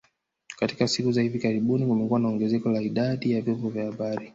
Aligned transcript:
Katika 0.59 0.87
siku 0.87 1.11
za 1.11 1.21
hivi 1.21 1.39
karibuni 1.39 1.85
kumekuwa 1.85 2.19
na 2.19 2.27
ongezeko 2.27 2.69
la 2.69 2.81
idadi 2.81 3.31
ya 3.31 3.41
vyombo 3.41 3.69
vya 3.69 3.85
habari 3.85 4.29